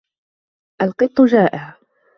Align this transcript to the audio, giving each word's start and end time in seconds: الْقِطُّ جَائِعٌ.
الْقِطُّ 0.81 1.21
جَائِعٌ. 1.21 1.75